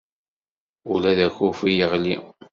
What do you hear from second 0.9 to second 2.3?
Ula d akufi yeɣli.